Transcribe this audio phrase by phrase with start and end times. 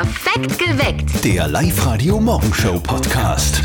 [0.00, 1.22] Perfekt geweckt.
[1.26, 3.60] Der Live-Radio-Morgenshow-Podcast.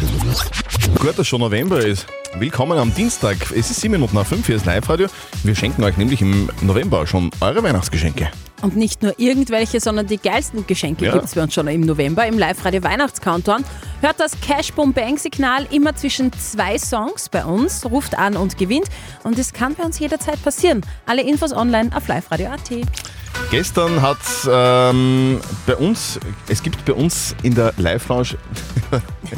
[0.99, 2.07] Gut, dass schon November ist.
[2.37, 3.37] Willkommen am Dienstag.
[3.55, 5.07] Es ist 7 Minuten nach 5, hier ist Live-Radio.
[5.45, 8.29] Wir schenken euch nämlich im November schon eure Weihnachtsgeschenke.
[8.61, 11.13] Und nicht nur irgendwelche, sondern die geilsten Geschenke Ja.
[11.13, 13.63] gibt's bei uns schon im November im Live-Radio Weihnachtscountdown.
[14.01, 18.57] Hört das Cash Boom Bang Signal immer zwischen zwei Songs bei uns, ruft an und
[18.57, 18.89] gewinnt.
[19.23, 20.81] Und es kann bei uns jederzeit passieren.
[21.05, 22.71] Alle Infos online auf liveradio.at.
[23.51, 24.17] Gestern hat
[24.49, 28.37] ähm, bei uns, es gibt bei uns in der Live-Lounge,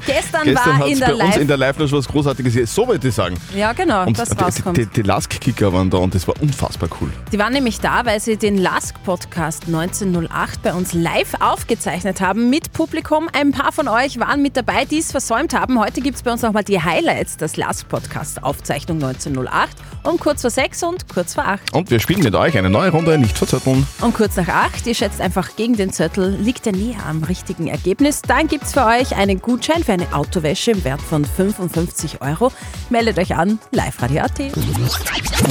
[0.05, 1.37] Gestern, gestern war in der bei uns Live...
[1.37, 3.35] in der Live-Lounge was Großartiges, so wollte ich sagen.
[3.55, 4.77] ja, genau, Und das die, rauskommt.
[4.77, 7.09] die, die Lask-Kicker waren da und das war unfassbar cool.
[7.31, 12.73] Die waren nämlich da, weil sie den Lask-Podcast 1908 bei uns live aufgezeichnet haben mit
[12.73, 13.29] Publikum.
[13.33, 15.79] Ein paar von euch waren mit dabei, die es versäumt haben.
[15.79, 20.83] Heute gibt es bei uns nochmal die Highlights des Lask-Podcast-Aufzeichnung 1908 um kurz vor sechs
[20.83, 21.73] und kurz vor acht.
[21.73, 23.86] Und wir spielen mit euch eine neue Runde, nicht verzötteln.
[23.99, 27.67] Und kurz nach acht, ihr schätzt einfach gegen den Zettel, liegt er näher am richtigen
[27.67, 28.21] Ergebnis.
[28.21, 32.51] Dann gibt es für euch einen Gutschein für eine Autowäsche im Wert von 55 Euro.
[32.91, 34.39] Meldet euch an, liveradio.at.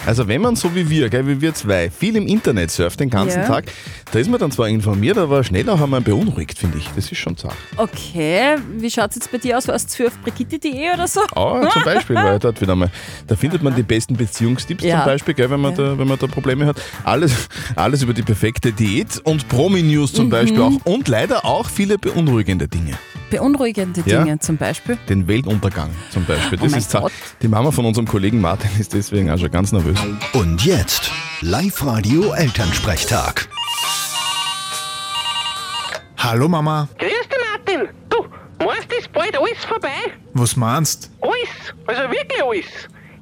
[0.07, 3.11] Also wenn man so wie wir, gell, wie wir zwei, viel im Internet surft den
[3.11, 3.47] ganzen Ja.
[3.49, 3.65] Tag,
[4.13, 6.89] da ist man dann zwar informiert, aber schnell auch einmal beunruhigt, finde ich.
[6.95, 7.55] Das ist schon zart.
[7.77, 9.67] Okay, wie schaut es jetzt bei dir aus?
[9.67, 11.21] Warst du für auf brigitte.de oder so?
[11.35, 12.91] Ah, zum Beispiel, weil dort wieder mal,
[13.27, 14.99] da findet man die besten Beziehungstipps Ja.
[14.99, 16.77] zum Beispiel, gell, wenn, man da, wenn man da Probleme hat.
[17.03, 20.17] Alles, alles über die perfekte Diät und Promi-News Mhm.
[20.17, 20.73] zum Beispiel auch.
[20.85, 22.99] Und leider auch viele beunruhigende Dinge.
[23.31, 24.23] Beunruhigende Ja.
[24.23, 24.99] Dinge zum Beispiel.
[25.09, 26.59] Den Weltuntergang zum Beispiel.
[26.59, 26.93] Das Oh mein ist.
[26.93, 27.13] Gott.
[27.43, 29.99] Die Mama von unserem Kollegen Martin ist deswegen auch schon ganz nervös.
[30.35, 31.11] Und jetzt
[31.41, 33.49] Live-Radio-Elternsprechtag.
[36.19, 37.89] Hallo Mama, Grüß dich, Martin.
[38.09, 38.25] Du,
[38.65, 39.91] meinst ist bald alles vorbei?
[40.35, 41.11] was meinst?
[41.21, 41.49] Alles,
[41.87, 42.65] also wirklich alles.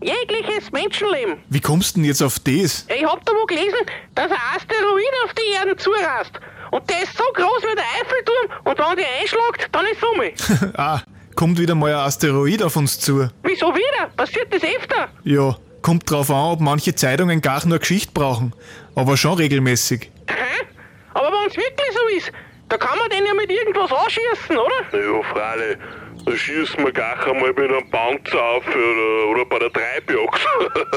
[0.05, 1.39] Jegliches Menschenleben.
[1.49, 2.87] Wie kommst du denn jetzt auf das?
[2.95, 3.79] Ich hab da wo gelesen,
[4.15, 6.33] dass ein Asteroid auf die Erde zurast.
[6.71, 10.73] Und der ist so groß wie der Eiffelturm und wenn der einschlägt, dann ist Summe.
[10.77, 11.01] Ah,
[11.35, 13.31] kommt wieder mal ein Asteroid auf uns zu.
[13.45, 14.11] Wieso wieder?
[14.15, 15.09] Passiert das öfter?
[15.23, 18.53] Ja, kommt drauf an, ob manche Zeitungen gar nur Geschichte brauchen.
[18.95, 20.11] Aber schon regelmäßig.
[20.29, 20.67] Hä?
[21.15, 22.33] Aber wenn's wirklich so ist,
[22.69, 24.99] da kann man den ja mit irgendwas anschießen, oder?
[24.99, 25.79] Ja, freilich.
[26.25, 30.41] Da schießen wir gleich einmal mit einem Panzer auf oder, oder bei der Treibjagd.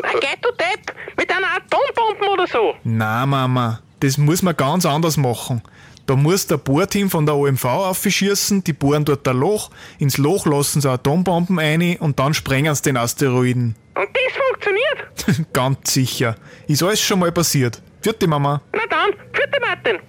[0.04, 2.76] Na, geh du Depp, mit einer Atombombe oder so.
[2.84, 5.62] Na Mama, das muss man ganz anders machen.
[6.06, 9.70] Da muss der Bohrteam von der OMV aufschießen, die bohren dort ein Loch,
[10.00, 13.76] ins Loch lassen sie Atombomben ein und dann sprengen sie den Asteroiden.
[13.96, 15.52] Und das funktioniert?
[15.54, 16.38] Ganz sicher.
[16.68, 17.82] Ist alles schon mal passiert.
[18.02, 18.62] Vierte Mama.
[18.72, 20.00] Na dann, vierte Martin.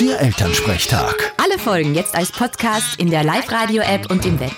[0.00, 1.34] Der Elternsprechtag.
[1.48, 4.52] Alle Folgen jetzt als Podcast in der Live-Radio-App und im Web.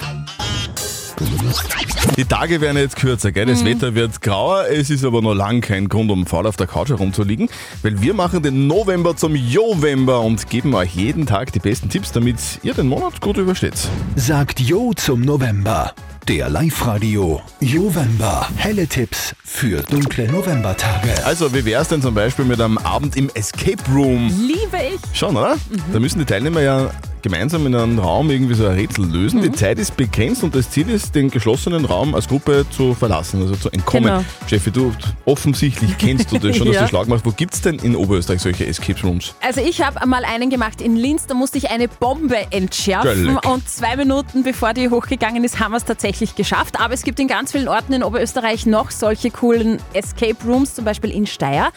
[2.17, 3.47] Die Tage werden jetzt kürzer, gell?
[3.47, 3.51] Mhm.
[3.51, 6.67] das Wetter wird grauer, es ist aber noch lang kein Grund, um faul auf der
[6.67, 7.49] Couch herumzuliegen,
[7.83, 12.12] weil wir machen den November zum Jovember und geben euch jeden Tag die besten Tipps,
[12.12, 13.89] damit ihr den Monat gut übersteht.
[14.17, 15.95] Sagt Jo zum November.
[16.31, 18.47] Der Live-Radio Jovember.
[18.55, 21.25] Helle Tipps für dunkle Novembertage.
[21.25, 24.29] Also, wie wär's denn zum Beispiel mit einem Abend im Escape Room?
[24.29, 25.01] Liebe ich.
[25.19, 25.57] Schon, oder?
[25.57, 25.93] Mhm.
[25.93, 26.93] Da müssen die Teilnehmer ja
[27.23, 29.41] gemeinsam in einem Raum irgendwie so ein Rätsel lösen.
[29.41, 29.45] Mhm.
[29.45, 33.43] Die Zeit ist begrenzt und das Ziel ist, den geschlossenen Raum als Gruppe zu verlassen,
[33.43, 34.11] also zu entkommen.
[34.11, 34.25] Genau.
[34.49, 34.93] Jeffi, du
[35.25, 36.83] offensichtlich kennst du das schon, dass Ja.
[36.83, 37.25] du schlag machst.
[37.27, 39.35] Wo gibt's denn in Oberösterreich solche Escape Rooms?
[39.41, 43.47] Also ich habe einmal einen gemacht in Linz, da musste ich eine Bombe entschärfen Göllig.
[43.47, 46.81] und zwei Minuten bevor die hochgegangen ist, haben wir es tatsächlich geschafft.
[46.81, 50.85] Aber es gibt in ganz vielen Orten in Oberösterreich noch solche coolen Escape Rooms, zum
[50.85, 51.71] Beispiel in Steyr.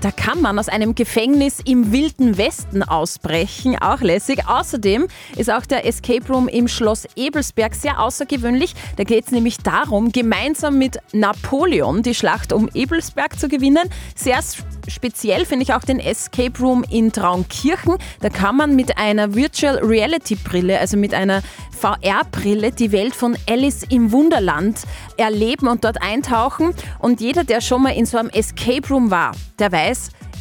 [0.00, 4.48] Da kann man aus einem Gefängnis im Wilden Westen ausbrechen, auch lässig.
[4.48, 8.74] Außerdem ist auch der Escape Room im Schloss Ebelsberg sehr außergewöhnlich.
[8.96, 13.90] Da geht es nämlich darum, gemeinsam mit Napoleon die Schlacht um Ebelsberg zu gewinnen.
[14.14, 14.40] Sehr
[14.88, 17.98] speziell finde ich auch den Escape Room in Traunkirchen.
[18.20, 21.42] Da kann man mit einer Virtual Reality Brille, also mit einer
[21.78, 24.80] VR-Brille, die Welt von Alice im Wunderland
[25.16, 26.74] erleben und dort eintauchen.
[26.98, 29.89] Und jeder, der schon mal in so einem Escape Room war, der weiß,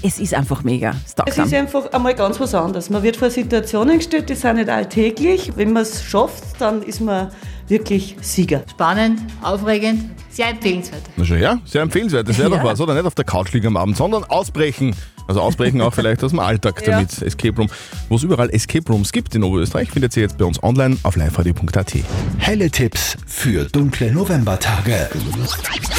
[0.01, 0.93] es ist einfach mega.
[1.25, 2.89] Es ist einfach einmal ganz was anderes.
[2.89, 5.51] Man wird vor Situationen gestellt, die sind nicht alltäglich.
[5.55, 7.29] Wenn man es schafft, dann ist man
[7.67, 8.63] wirklich Sieger.
[8.71, 11.01] Spannend, aufregend, sehr empfehlenswert.
[11.17, 12.27] Na schon, ja, sehr empfehlenswert.
[12.27, 12.57] Das wäre Ja.
[12.57, 12.93] doch was, oder?
[12.93, 14.95] Nicht auf der Couch liegen am Abend, sondern ausbrechen.
[15.27, 16.93] Also ausbrechen auch vielleicht aus dem Alltag Ja.
[16.93, 17.21] damit.
[17.21, 17.69] Escape Room.
[18.07, 21.15] Wo es überall Escape Rooms gibt in Oberösterreich, findet ihr jetzt bei uns online auf
[21.17, 21.93] liveradio.at.
[22.39, 25.07] Helle Tipps für dunkle Novembertage.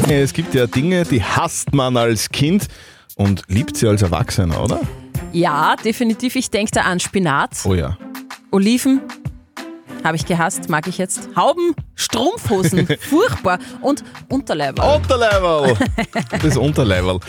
[0.08, 2.66] Es gibt ja Dinge, die hasst man als Kind
[3.16, 4.80] und liebt sie als Erwachsener, oder?
[5.32, 6.36] Ja, definitiv.
[6.36, 7.96] Ich denke da an Spinat, Oh ja.
[8.50, 9.00] Oliven,
[10.02, 11.28] habe ich gehasst, mag ich jetzt.
[11.36, 13.58] Hauben, Strumpfhosen, furchtbar.
[13.80, 14.96] Und Unterleiber.
[14.96, 15.74] Unterleiberl!
[16.42, 17.20] Das Unterleiberl.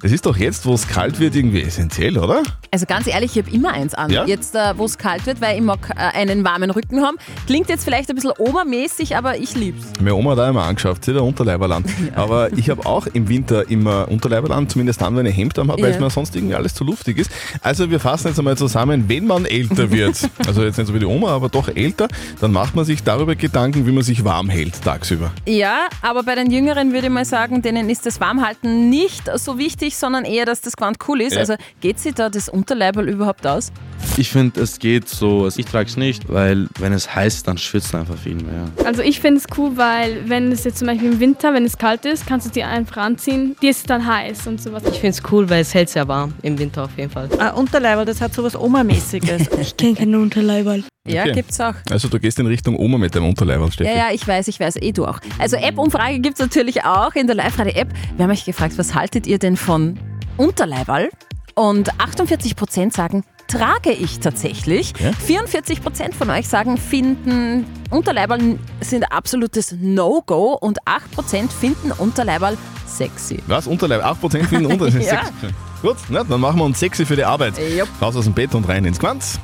[0.00, 2.42] Das ist doch jetzt, wo es kalt wird, irgendwie essentiell, oder?
[2.70, 4.10] Also ganz ehrlich, ich habe immer eins an.
[4.10, 4.24] Ja?
[4.24, 7.16] Jetzt, äh, wo es kalt wird, weil ich mag äh, einen warmen Rücken haben.
[7.46, 9.84] Klingt jetzt vielleicht ein bisschen obermäßig, aber ich lieb's.
[9.98, 11.84] Meine Oma hat auch immer angeschafft, sie hat ein Unterleiberl an.
[12.14, 15.68] Aber ich habe auch im Winter immer Unterleiberl an, zumindest dann, wenn ich Hemd habe,
[15.72, 15.88] weil Ja.
[15.88, 17.30] es mir sonst irgendwie alles zu luftig ist.
[17.60, 20.16] Also wir fassen jetzt einmal zusammen, wenn man älter wird,
[20.46, 22.08] also jetzt nicht so wie die Oma, aber doch älter,
[22.40, 25.32] dann macht man sich darüber Gedanken, wie man sich warm hält tagsüber.
[25.46, 29.56] Ja, aber bei den Jüngeren würde ich mal sagen, denen ist das Warmhalten nicht so
[29.56, 31.32] wichtig, sondern eher, dass das ganz cool ist.
[31.32, 31.40] Ja.
[31.40, 33.72] Also geht sich da das Unterleiberl überhaupt aus?
[34.16, 35.48] Ich finde, es geht so.
[35.56, 38.70] Ich trage es nicht, weil wenn es heiß ist, dann schwitzt man einfach viel mehr.
[38.84, 41.78] Also ich finde es cool, weil wenn es jetzt zum Beispiel im Winter, wenn es
[41.78, 43.56] kalt ist, kannst du die einfach anziehen.
[43.62, 44.82] Die ist dann heiß und sowas.
[44.84, 47.28] Ich finde es cool, weil es hält sehr warm im Winter auf jeden Fall.
[47.38, 49.48] Ein Unterleiberl, das hat sowas Oma-mäßiges.
[49.64, 50.84] Ich kenne keinen Unterleiberl.
[51.06, 51.32] Ja, Okay.
[51.32, 51.74] gibt's auch.
[51.90, 53.90] Also du gehst in Richtung Oma mit deinem Unterleiberl, Steffi.
[53.90, 55.20] Ja, ja, ich weiß, ich weiß, eh du auch.
[55.38, 57.88] Also App-Umfrage gibt's natürlich auch in der Live-Radio-App.
[58.16, 59.98] Wir haben euch gefragt, was haltet ihr denn von
[60.38, 61.10] Unterleiberl?
[61.56, 64.94] Und 48% sagen, trage ich tatsächlich.
[64.98, 65.10] Ja.
[65.10, 72.56] 44% von euch sagen, finden Unterleiberl sind absolutes No-Go und 8% finden Unterleiberl
[72.86, 73.38] sexy.
[73.46, 73.66] Was?
[73.66, 74.02] Unterleib?
[74.02, 74.86] 8% finden unter.
[74.86, 75.26] Das ist Ja.
[75.26, 75.54] sexy.
[75.84, 77.58] Gut, na, dann machen wir uns sexy für die Arbeit.
[77.58, 77.90] Jupp.
[78.00, 79.38] Raus aus dem Bett und rein ins Quanz.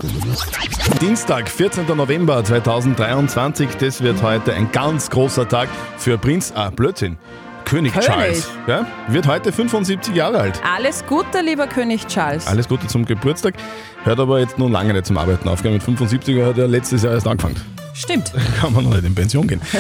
[0.99, 1.87] Dienstag, 14.
[1.95, 3.69] November 2023.
[3.79, 7.19] Das wird heute ein ganz großer Tag für Prinz, ah, Blödsinn,
[7.67, 8.07] König, König.
[8.09, 8.49] Charles.
[8.67, 10.63] Ja, wird heute 75 Jahre alt.
[10.65, 12.47] Alles Gute, lieber König Charles.
[12.47, 13.57] Alles Gute zum Geburtstag.
[14.05, 15.63] Hört aber jetzt nun lange nicht zum Arbeiten auf.
[15.63, 17.57] Mit 75 hat er letztes Jahr erst angefangen.
[17.93, 18.33] Stimmt.
[18.59, 19.61] Kann man noch nicht in Pension gehen.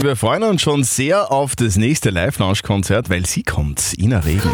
[0.00, 4.50] Wir freuen uns schon sehr auf das nächste Live-Lounge-Konzert, weil sie kommt, Ina Regen.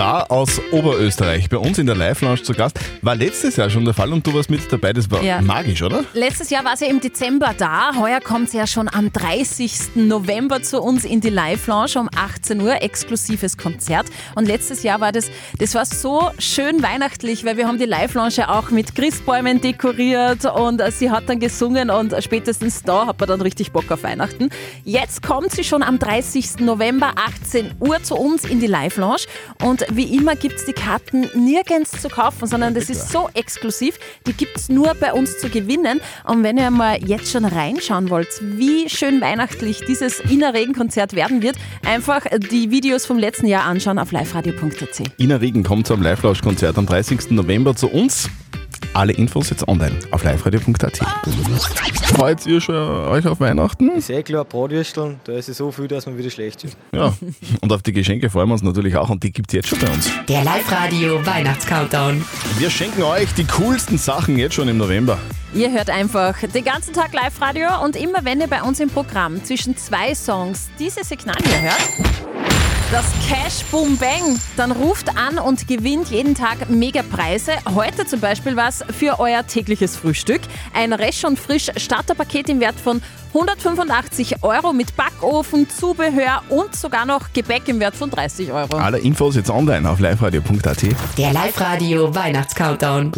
[0.00, 2.80] Star aus Oberösterreich, bei uns in der Live-Lounge zu Gast.
[3.02, 4.94] War letztes Jahr schon der Fall und du warst mit dabei.
[4.94, 5.42] Das war Ja.
[5.42, 6.04] magisch, oder?
[6.14, 7.92] Letztes Jahr war sie im Dezember da.
[7.98, 9.96] Heuer kommt sie ja schon am 30.
[10.06, 14.06] November zu uns in die Live-Lounge um 18 Uhr, exklusives Konzert.
[14.36, 18.48] Und letztes Jahr war das, das war so schön weihnachtlich, weil wir haben die Live-Lounge
[18.48, 23.42] auch mit Christbäumen dekoriert und sie hat dann gesungen und spätestens da hat man dann
[23.42, 24.48] richtig Bock auf Weihnachten.
[24.82, 26.60] Jetzt kommt sie schon am 30.
[26.60, 29.24] November 18 Uhr zu uns in die Live-Lounge
[29.62, 33.98] und wie immer gibt es die Karten nirgends zu kaufen, sondern das ist so exklusiv,
[34.26, 36.00] die gibt es nur bei uns zu gewinnen.
[36.24, 41.56] Und wenn ihr mal jetzt schon reinschauen wollt, wie schön weihnachtlich dieses Innerregen-Konzert werden wird,
[41.84, 45.02] einfach die Videos vom letzten Jahr anschauen auf liveradio.at.
[45.18, 47.30] Ina Regen kommt zum Live-Lounge-Konzert am 30.
[47.30, 48.28] November zu uns.
[48.92, 50.98] Alle Infos jetzt online auf liveradio.at.
[52.14, 53.90] Freut ihr schon euch auf Weihnachten?
[53.90, 56.76] Ist eh klar, Bratwürsteln, da ist es so viel, dass man wieder schlecht ist.
[56.92, 57.14] Ja.
[57.60, 59.78] Und auf die Geschenke freuen wir uns natürlich auch und die gibt es jetzt schon
[59.78, 60.10] bei uns.
[60.28, 62.24] Der Live-Radio Weihnachtscountdown.
[62.58, 65.18] Wir schenken euch die coolsten Sachen jetzt schon im November.
[65.54, 69.42] Ihr hört einfach den ganzen Tag Live-Radio und immer wenn ihr bei uns im Programm
[69.44, 75.68] zwischen zwei Songs diese Signal hier hört, das Cash Boom Bang, dann ruft an und
[75.68, 77.52] gewinnt jeden Tag Megapreise.
[77.74, 80.40] Heute zum Beispiel was für euer tägliches Frühstück.
[80.74, 87.06] Ein Resch und Frisch Starterpaket im Wert von 185 Euro mit Backofen, Zubehör und sogar
[87.06, 88.76] noch Gebäck im Wert von 30 Euro.
[88.76, 90.82] Alle Infos jetzt online auf liveradio.at.
[91.16, 93.12] Der Live-Radio Weihnachtscountdown.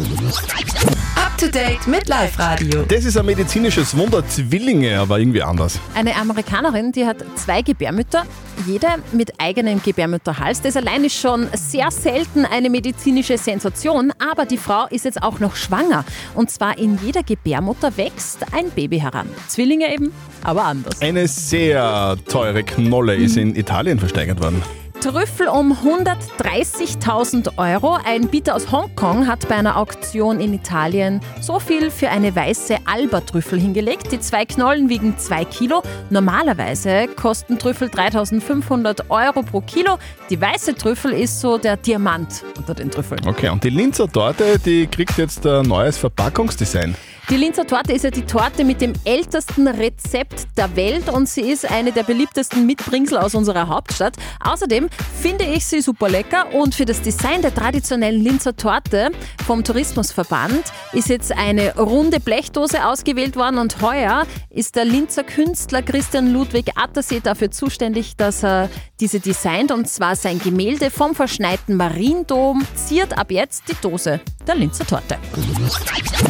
[1.33, 2.83] Up to date mit Live-Radio.
[2.87, 5.79] Das ist ein medizinisches Wunder, Zwillinge, aber irgendwie anders.
[5.95, 8.23] Eine Amerikanerin, die hat zwei Gebärmütter,
[8.67, 10.61] jede mit eigenem Gebärmütterhals.
[10.61, 15.39] Das allein ist schon sehr selten eine medizinische Sensation, aber die Frau ist jetzt auch
[15.39, 16.05] noch schwanger.
[16.35, 19.27] Und zwar in jeder Gebärmutter wächst ein Baby heran.
[19.47, 20.11] Zwillinge eben,
[20.43, 21.01] aber anders.
[21.01, 24.61] Eine sehr teure Knolle ist in Italien versteigert worden.
[25.03, 27.97] Trüffel um 130.000 Euro.
[28.05, 32.77] Ein Bieter aus Hongkong hat bei einer Auktion in Italien so viel für eine weiße
[32.85, 34.13] Alba-Trüffel hingelegt.
[34.13, 35.83] Die zwei Knollen wiegen 2 Kilo.
[36.09, 39.97] Normalerweise kosten Trüffel 3.500 Euro pro Kilo.
[40.29, 43.27] Die weiße Trüffel ist so der Diamant unter den Trüffeln.
[43.27, 46.95] Okay, und die Linzer Torte, die kriegt jetzt ein neues Verpackungsdesign.
[47.29, 51.41] Die Linzer Torte ist ja die Torte mit dem ältesten Rezept der Welt und sie
[51.41, 54.17] ist eine der beliebtesten Mitbringsel aus unserer Hauptstadt.
[54.41, 54.89] Außerdem
[55.21, 59.09] finde ich sie super lecker und für das Design der traditionellen Linzer Torte
[59.45, 65.81] vom Tourismusverband ist jetzt eine runde Blechdose ausgewählt worden und heuer ist der Linzer Künstler
[65.81, 71.77] Christian Ludwig Attersee dafür zuständig, dass er diese designt und zwar sein Gemälde vom verschneiten
[71.77, 75.17] Mariendom ziert ab jetzt die Dose der Linzer Torte.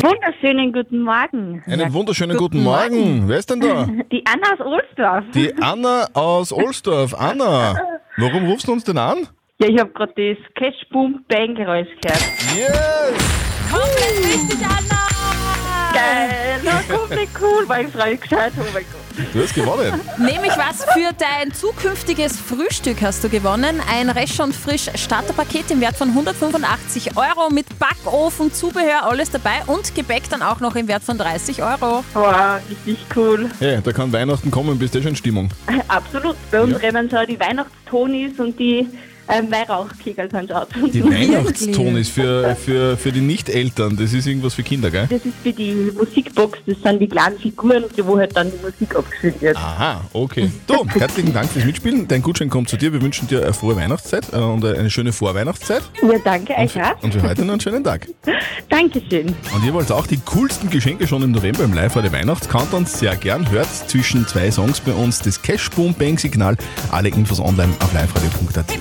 [0.02, 1.64] Wunderschönen guten guten Morgen.
[1.66, 3.28] Einen wunderschönen guten, Morgen.
[3.28, 3.88] Wer ist denn da?
[4.12, 5.24] Die Anna aus Ohlsdorf.
[5.34, 7.14] Die Anna aus Ohlsdorf.
[7.14, 7.76] Anna,
[8.18, 9.28] warum rufst du uns denn an?
[9.60, 12.22] Ja, ich habe gerade das Cash Boom Bang Geräusch gehört.
[12.58, 13.72] Yes!
[13.72, 15.94] Komplett richtig, Anna!
[15.94, 18.52] Geil, na, komplett cool, weil ich freue mich gescheit.
[18.58, 19.03] Oh mein Gott.
[19.32, 20.00] Du hast gewonnen.
[20.18, 23.80] Nämlich was für dein zukünftiges Frühstück hast du gewonnen.
[23.88, 29.62] Ein Resch und Frisch Starterpaket im Wert von 185 Euro mit Backofen, Zubehör, alles dabei
[29.68, 32.04] und Gebäck dann auch noch im Wert von 30 Euro.
[32.14, 33.50] Wow, richtig cool.
[33.60, 35.50] Hey, da kann Weihnachten kommen, bist du schon in Stimmung.
[35.88, 36.36] Absolut.
[36.50, 38.88] Bei uns rennen so die Weihnachtstonis und die
[39.30, 40.70] ähm, Weihrauchkegel sind schon ab.
[40.94, 45.08] Die Weihnachtston für, für, für die Nicht-Eltern, das ist irgendwas für Kinder, gell?
[45.10, 48.96] Das ist für die Musikbox, das sind die kleinen Figuren, wo halt dann die Musik
[48.96, 49.58] abgespielt wird.
[49.58, 50.52] Aha, okay.
[50.68, 52.08] Du, herzlichen Dank fürs Mitspielen.
[52.08, 52.92] Dein Gutschein kommt zu dir.
[52.94, 55.84] Wir wünschen dir eine frohe Weihnachtszeit äh, und eine schöne Vorweihnachtszeit.
[56.02, 57.02] Ja, danke euch auch.
[57.02, 58.08] Und für heute noch einen schönen Tag.
[58.70, 59.36] Dankeschön.
[59.54, 63.16] Und ihr wollt auch die coolsten Geschenke schon im November im live der Weihnachtscountdown sehr
[63.16, 63.50] gern.
[63.50, 66.58] Hört zwischen zwei Songs bei uns das Cash Boom Bang Signal.
[66.92, 68.74] Alle Infos online auf liveradio.at.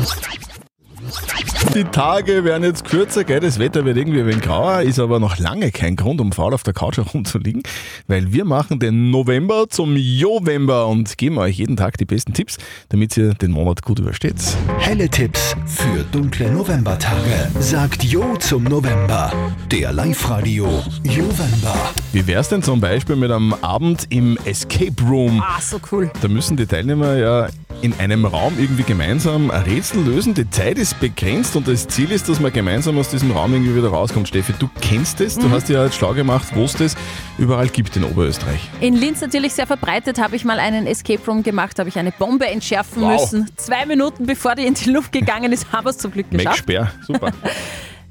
[0.00, 1.59] もう一回。
[1.74, 3.38] Die Tage werden jetzt kürzer, gell?
[3.38, 6.52] das Wetter wird irgendwie ein wenig grauer, ist aber noch lange kein Grund, um faul
[6.52, 7.62] auf der Couch herumzuliegen,
[8.08, 12.58] weil wir machen den November zum Jovember und geben euch jeden Tag die besten Tipps,
[12.88, 14.34] damit ihr den Monat gut übersteht.
[14.78, 17.50] Helle Tipps für dunkle Novembertage.
[17.60, 19.32] Sagt Jo zum November.
[19.70, 20.66] Der Live-Radio
[21.04, 21.92] Jovember.
[22.12, 25.40] Wie wär's denn zum Beispiel mit einem Abend im Escape Room?
[25.40, 26.10] Ah, so cool.
[26.20, 27.48] Da müssen die Teilnehmer ja
[27.82, 30.34] in einem Raum irgendwie gemeinsam ein Rätsel lösen.
[30.34, 33.74] Die Zeit ist begrenzt und das Ziel ist, dass man gemeinsam aus diesem Raum irgendwie
[33.76, 34.28] wieder rauskommt.
[34.28, 35.52] Steffi, du kennst es, du Mhm.
[35.52, 36.96] hast ja jetzt schlau gemacht, wo es das
[37.38, 38.60] überall gibt in Oberösterreich.
[38.80, 42.12] In Linz natürlich sehr verbreitet, habe ich mal einen Escape Room gemacht, habe ich eine
[42.12, 43.20] Bombe entschärfen Wow.
[43.20, 43.48] müssen.
[43.56, 46.38] Zwei Minuten bevor die in die Luft gegangen ist, haben wir es zum Glück Mac
[46.40, 46.58] geschafft.
[46.60, 47.30] Sperr, super.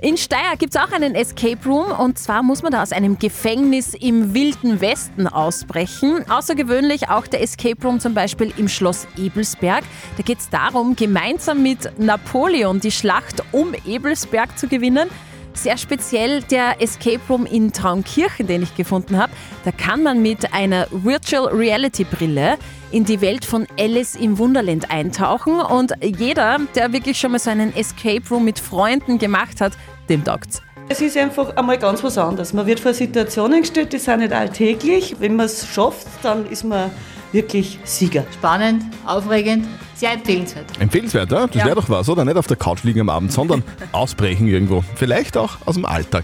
[0.01, 3.20] In Steyr gibt es auch einen Escape Room und zwar muss man da aus einem
[3.20, 6.24] Gefängnis im Wilden Westen ausbrechen.
[6.29, 9.84] Außergewöhnlich auch der Escape Room zum Beispiel im Schloss Ebelsberg.
[10.15, 15.10] Da geht es darum, gemeinsam mit Napoleon die Schlacht um Ebelsberg zu gewinnen.
[15.53, 19.34] Sehr speziell der Escape Room in Traunkirchen, den ich gefunden habe.
[19.65, 22.58] Da kann man mit einer Virtual Reality Brille
[22.91, 27.50] in die Welt von Alice im Wunderland eintauchen und jeder, der wirklich schon mal so
[27.50, 29.74] einen Escape Room mit Freunden gemacht hat,
[30.10, 30.62] dem taugt's.
[30.91, 32.51] Es ist einfach einmal ganz was anderes.
[32.53, 35.15] Man wird vor Situationen gestellt, die sind nicht alltäglich.
[35.19, 36.89] Wenn man es schafft, dann ist man
[37.31, 38.25] wirklich Sieger.
[38.34, 40.65] Spannend, aufregend, sehr empfehlenswert.
[40.79, 41.46] Empfehlenswert, ja?
[41.46, 41.65] Das Ja.
[41.65, 42.25] wäre doch was, oder?
[42.25, 44.84] Nicht auf der Couch liegen am Abend, sondern ausbrechen irgendwo.
[44.96, 46.24] Vielleicht auch aus dem Alltag.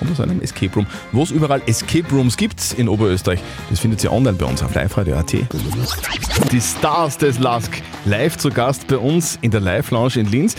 [0.00, 0.86] Und aus einem Escape Room.
[1.12, 3.40] Wo es überall Escape Rooms gibt in Oberösterreich,
[3.70, 5.32] das findet ihr online bei uns auf liveradio.at.
[6.52, 7.70] Die Stars des Lask
[8.04, 10.54] live zu Gast bei uns in der Live-Lounge in Linz.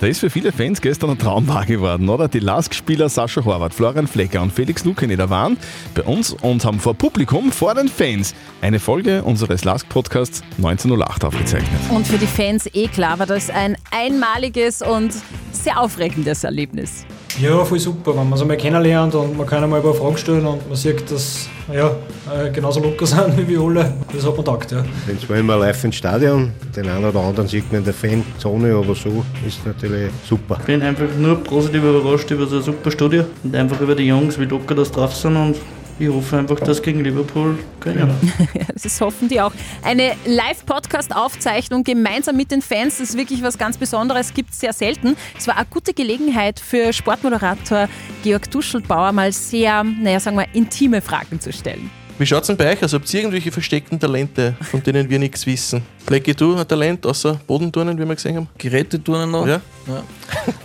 [0.00, 2.28] Da ist für viele Fans gestern ein Traum wahr geworden, oder?
[2.28, 5.56] Die Lask-Spieler Sascha Horvath, Florian Flecker und Felix Lukeneder waren
[5.94, 11.80] bei uns und haben vor Publikum, vor den Fans, eine Folge unseres Lask-Podcasts 1908 aufgezeichnet.
[11.90, 15.12] Und für die Fans eh klar war das ein einmaliges und
[15.50, 17.04] sehr aufregendes Erlebnis.
[17.40, 20.16] Ja, voll super, wenn man es einmal kennenlernt und man kann einmal ein paar Fragen
[20.16, 21.90] stellen und man sieht, dass ja,
[22.34, 23.94] äh, genauso locker sind wie wir alle.
[24.12, 24.84] Das hat man taugt, ja.
[25.06, 26.50] Jetzt wollen wir live ins Stadion.
[26.74, 30.56] Den einen oder anderen sieht man in der Fanzone, aber so ist natürlich super.
[30.58, 34.08] Ich bin einfach nur positiv überrascht über so eine super Studie und einfach über die
[34.08, 35.56] Jungs, wie locker das drauf sind und
[35.98, 38.14] ich hoffe einfach, dass gegen Liverpool gewinnen.
[38.80, 39.52] Das hoffen die auch.
[39.82, 44.72] Eine Live-Podcast-Aufzeichnung gemeinsam mit den Fans, das ist wirklich was ganz Besonderes, gibt es sehr
[44.72, 45.16] selten.
[45.36, 47.88] Es war eine gute Gelegenheit für Sportmoderator
[48.22, 51.90] Georg Duschelbauer mal sehr, naja, sagen wir, intime Fragen zu stellen.
[52.18, 52.92] Wie schaut's denn bei euch aus?
[52.92, 55.82] Habt ihr irgendwelche versteckten Talente, von denen wir nichts wissen?
[56.08, 58.48] Lecky, du ein Talent außer Bodenturnen, wie wir gesehen haben?
[58.58, 59.46] Geräteturnen noch?
[59.46, 59.60] Ja?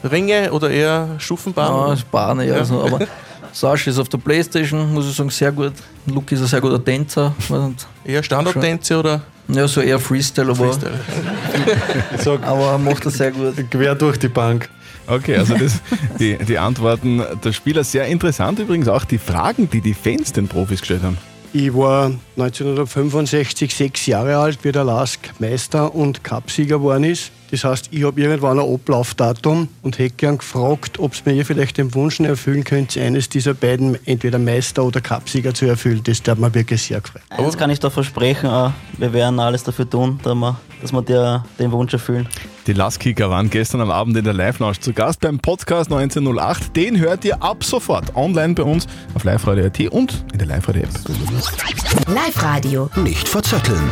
[0.03, 1.95] Ringe oder eher Stufenbahn?
[1.95, 2.57] Ja, Bahn eher.
[2.57, 2.65] Ja.
[2.65, 3.05] So, aber
[3.53, 5.73] Sascha ist auf der Playstation, muss ich sagen, sehr gut.
[6.07, 7.35] Luke ist ein sehr guter Tänzer.
[8.03, 9.21] Eher Standardtänze oder?
[9.47, 10.99] Ja, so eher Freestyle, aber, Freestyle.
[12.41, 13.55] aber er macht das sehr gut.
[13.69, 14.69] Quer durch die Bank.
[15.05, 15.81] Okay, also das,
[16.19, 18.59] die, die Antworten der Spieler sehr interessant.
[18.59, 21.17] Übrigens auch die Fragen, die die Fans den Profis gestellt haben.
[21.51, 27.31] Ich war 1965 sechs Jahre alt, wie der Lask Meister und Cupsieger geworden ist.
[27.53, 31.77] Das heißt, ich habe irgendwann ein Ablaufdatum und hätte gern gefragt, ob es mir vielleicht
[31.77, 36.01] den Wunsch erfüllen könnte, eines dieser beiden, entweder Meister oder Cupsieger zu erfüllen.
[36.03, 37.21] Das darf mir wirklich sehr gefreut.
[37.29, 41.03] Eins kann ich da versprechen, äh, wir werden alles dafür tun, dass wir, dass wir
[41.03, 42.27] dir den Wunsch erfüllen.
[42.65, 46.75] Die Lastkicker waren gestern am Abend in der Live-Lounge zu Gast beim Podcast 1908.
[46.75, 50.89] Den hört ihr ab sofort online bei uns auf liveradio.at und in der Live-Radio-App.
[52.07, 52.89] Live-Radio.
[52.95, 53.91] Nicht verzetteln.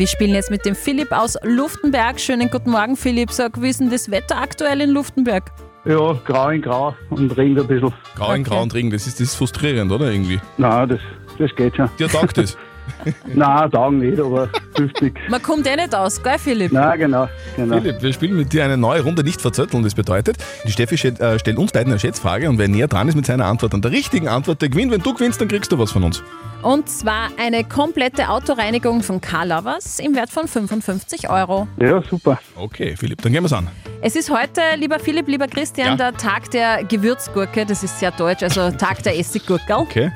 [0.00, 2.18] Wir spielen jetzt mit dem Philipp aus Luftenberg.
[2.18, 3.30] Schönen guten Morgen, Philipp.
[3.30, 5.52] Sag, wie ist denn das Wetter aktuell in Luftenberg?
[5.84, 7.92] Ja, grau in grau und regnet ein bisschen.
[8.16, 10.40] Grau in grau und Regen, das ist, das ist frustrierend, oder irgendwie?
[10.56, 11.00] Nein, das,
[11.38, 11.90] das geht schon.
[11.98, 12.56] Dir taugt das?
[13.34, 15.20] Nein, Taugen nicht, aber hilft nichts.
[15.28, 16.72] Man kommt eh nicht aus, gell, Philipp?
[16.72, 17.28] Nein, genau.
[17.56, 17.80] genau.
[17.80, 19.82] Philipp, wir spielen mit dir eine neue Runde nicht verzötteln.
[19.82, 23.08] Das bedeutet, die Steffi stellt, äh, stellt uns beiden eine Schätzfrage und wer näher dran
[23.08, 24.92] ist mit seiner Antwort an der richtigen Antwort, der gewinnt.
[24.92, 26.22] Wenn du gewinnst, dann kriegst du was von uns.
[26.62, 31.68] Und zwar eine komplette Autoreinigung von Car Lovers im Wert von 55 Euro.
[31.78, 32.38] Ja, super.
[32.54, 33.68] Okay, Philipp, dann gehen wir's an.
[34.02, 36.10] Es ist heute, lieber Philipp, lieber Christian, Ja.
[36.10, 37.66] der Tag der Gewürzgurke.
[37.66, 39.76] Das ist sehr deutsch, also Tag der Essiggurkel.
[39.76, 40.10] Okay.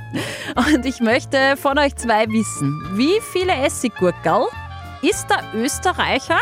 [0.56, 4.46] Und ich möchte von euch zwei wissen, wie viele Essiggurkel
[5.02, 6.38] isst der Österreicher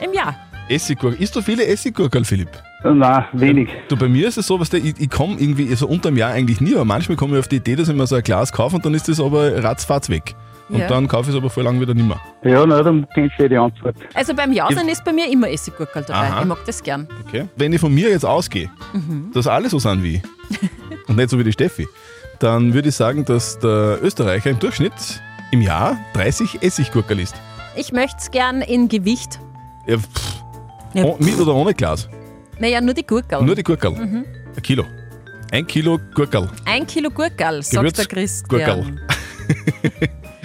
[0.00, 0.36] im Jahr?
[0.70, 1.20] Essiggurkel.
[1.22, 2.50] Isst du viele Essiggurkel, Philipp?
[2.82, 3.68] Nein, wenig.
[3.88, 6.16] Du, bei mir ist es so, was der, ich, ich komme irgendwie so unter dem
[6.16, 8.22] Jahr eigentlich nie, aber manchmal komme ich auf die Idee, dass ich mir so ein
[8.22, 10.34] Glas kaufe und dann ist das aber ratzfatz weg.
[10.68, 10.88] Und Ja.
[10.88, 12.20] dann kaufe ich es aber voll lang wieder nicht mehr.
[12.42, 13.96] Ja, na, dann kennst du ja die Antwort.
[14.14, 16.28] Also beim Jausen ist bei mir immer Essiggurkel dabei.
[16.28, 16.40] Aha.
[16.40, 17.06] Ich mag das gern.
[17.26, 17.46] Okay.
[17.56, 19.30] Wenn ich von mir jetzt ausgehe, Mhm.
[19.32, 20.22] dass alle so sind wie ich
[21.08, 21.86] und nicht so wie die Steffi,
[22.40, 24.92] dann würde ich sagen, dass der Österreicher im Durchschnitt
[25.52, 27.36] im Jahr 30 Essiggurkel isst.
[27.76, 29.38] Ich möchte es gern in Gewicht.
[29.86, 30.42] Ja, pff.
[30.94, 32.08] Ja, Oh, mit oder ohne Glas?
[32.58, 33.42] Naja, nur die Gurkel.
[33.42, 33.92] Nur die Gurkel.
[33.92, 34.24] Mhm.
[34.56, 34.84] Ein Kilo.
[35.52, 36.48] Ein Kilo Gurkel.
[36.64, 39.00] Ein Kilo Gurkel, sagt der Christian.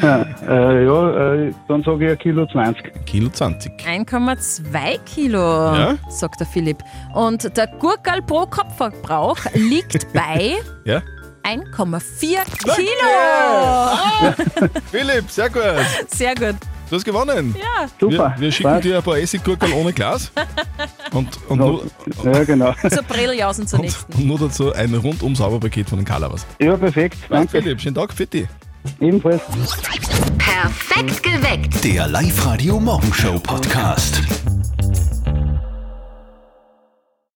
[0.01, 3.05] Ja, äh, ja äh, dann sage ich ein Kilo 20.
[3.05, 3.71] Kilo 20.
[3.85, 5.37] 1,2 Kilo,
[5.75, 5.95] Ja?
[6.09, 6.79] sagt der Philipp.
[7.13, 10.55] Und der Gurkel pro Kopfverbrauch liegt bei
[10.85, 11.01] Ja?
[11.43, 12.87] 1,4 Kilo.
[13.31, 14.33] Ah!
[14.91, 15.63] Philipp, sehr gut.
[16.07, 16.55] Sehr gut.
[16.89, 17.55] Du hast gewonnen.
[17.57, 17.87] Ja.
[17.99, 18.33] Super.
[18.35, 18.83] Wir, wir schicken Passt.
[18.83, 20.31] dir ein paar Essiggurkel ohne Glas.
[21.13, 21.85] Und, und, nur,
[22.23, 22.73] Ja, genau.
[22.89, 24.13] Zur Brilljausen zur und, nächsten.
[24.13, 26.45] und nur dazu ein rundum Sauberpaket von den Kalabas.
[26.59, 27.17] Ja, perfekt.
[27.29, 27.61] Danke.
[27.61, 28.47] Philipp, schönen Tag für dich.
[28.99, 29.41] Ebenfalls.
[30.37, 31.83] Perfekt geweckt.
[31.83, 34.21] Der Live-Radio Morgenshow Podcast.